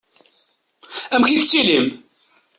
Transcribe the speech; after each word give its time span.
Amek 1.13 1.31
i 1.31 1.37
tettilim? 1.41 1.85